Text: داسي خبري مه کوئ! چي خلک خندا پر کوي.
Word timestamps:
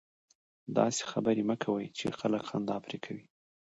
داسي 0.75 1.03
خبري 1.11 1.43
مه 1.49 1.55
کوئ! 1.63 1.85
چي 1.97 2.05
خلک 2.19 2.43
خندا 2.49 2.75
پر 2.85 2.93
کوي. 3.05 3.25